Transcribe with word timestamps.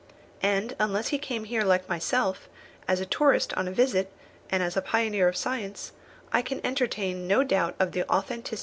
And 0.41 0.75
unless 0.79 1.09
he 1.09 1.19
came 1.19 1.43
here, 1.43 1.63
like 1.63 1.87
myself, 1.87 2.49
as 2.87 2.99
a 2.99 3.05
tourist 3.05 3.53
on 3.53 3.67
a 3.67 3.71
visit 3.71 4.11
and 4.49 4.63
as 4.63 4.75
a 4.75 4.81
pioneer 4.81 5.27
of 5.27 5.37
science, 5.37 5.91
I 6.33 6.41
can 6.41 6.59
entertain 6.65 7.27
no 7.27 7.43
doubt 7.43 7.75
of 7.79 7.91
the 7.91 8.01
authenticity 8.09 8.11
of 8.11 8.25
his 8.25 8.29
remote 8.31 8.49
origin." 8.55 8.59